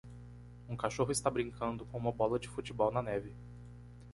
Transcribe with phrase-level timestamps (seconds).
[0.67, 3.35] Um cachorro está brincando com uma bola de futebol na neve.